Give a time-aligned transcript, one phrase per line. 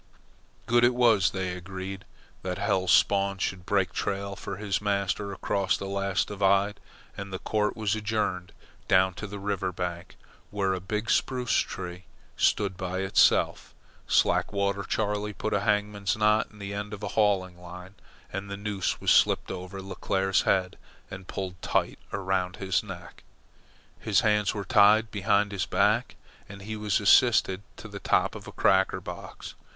[0.65, 2.05] Good it was, they agreed,
[2.41, 6.79] that Hell's Spawn should break trail for his master across the last divide,
[7.15, 8.51] and the court was adjourned
[8.87, 10.15] down to the river bank,
[10.49, 13.75] where a big spruce tree stood by itself.
[14.07, 17.93] Slackwater Charley put a hangman's knot in the end of a hauling line,
[18.33, 20.79] and the noose was slipped over Leclere's head
[21.11, 23.21] and pulled tight around his neck.
[23.99, 26.15] His hands were tied behind his back,
[26.49, 29.53] and he was assisted to the top of a cracker box.